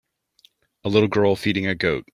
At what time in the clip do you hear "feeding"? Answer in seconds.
1.35-1.67